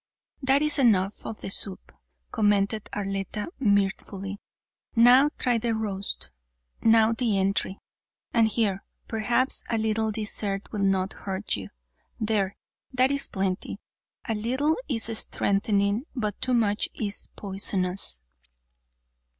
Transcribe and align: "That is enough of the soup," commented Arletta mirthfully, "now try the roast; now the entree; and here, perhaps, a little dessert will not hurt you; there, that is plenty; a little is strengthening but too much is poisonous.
"That 0.41 0.63
is 0.63 0.79
enough 0.79 1.27
of 1.27 1.41
the 1.41 1.51
soup," 1.51 1.91
commented 2.31 2.89
Arletta 2.91 3.49
mirthfully, 3.59 4.39
"now 4.95 5.29
try 5.37 5.59
the 5.59 5.75
roast; 5.75 6.31
now 6.81 7.13
the 7.13 7.39
entree; 7.39 7.77
and 8.33 8.47
here, 8.47 8.83
perhaps, 9.07 9.63
a 9.69 9.77
little 9.77 10.11
dessert 10.11 10.71
will 10.71 10.79
not 10.79 11.13
hurt 11.13 11.55
you; 11.55 11.69
there, 12.19 12.55
that 12.91 13.11
is 13.11 13.27
plenty; 13.27 13.77
a 14.27 14.33
little 14.33 14.75
is 14.89 15.03
strengthening 15.19 16.07
but 16.15 16.41
too 16.41 16.55
much 16.55 16.89
is 16.95 17.29
poisonous. 17.35 18.21